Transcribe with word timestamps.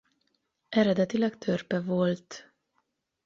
Eredetileg 0.69 1.37
törpe 1.37 1.79
volt. 1.81 2.51